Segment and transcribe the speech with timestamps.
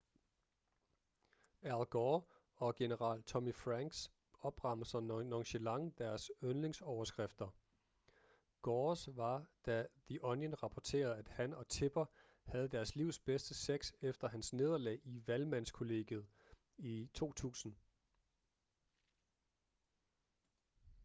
[1.61, 2.21] al gore
[2.55, 7.49] og general tommy franks opremser nonchalant deres yndlingsoverskrifter
[8.61, 12.05] gores var da the onion rapporterede at han og tipper
[12.43, 16.25] havde deres livs bedste sex efter hans nederlag i valgmandskollegiet
[16.77, 17.75] i 2000